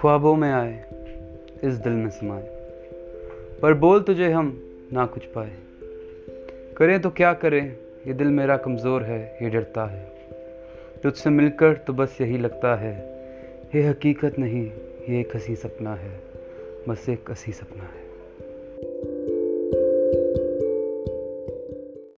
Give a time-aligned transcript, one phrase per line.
[0.00, 0.84] ख्वाबों में आए,
[1.64, 2.42] इस दिल में समाए।
[3.62, 4.62] पर बोल तुझे हम
[4.92, 5.52] ना कुछ पाए।
[6.76, 10.04] करें तो क्या करें, ये दिल मेरा कमज़ोर है, ये डरता है।
[11.02, 12.94] तुझसे मिलकर तो बस यही लगता है,
[13.74, 14.70] ये हकीकत नहीं,
[15.08, 16.20] ये एक हसी सपना है,
[16.88, 18.08] बस एक हसी सपना है।